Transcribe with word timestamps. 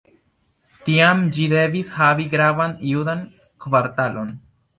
Tiam 0.87 1.21
ĝi 1.35 1.45
devis 1.51 1.91
havi 1.99 2.25
gravan 2.33 2.75
judan 2.93 3.23
kvartalon. 3.67 4.35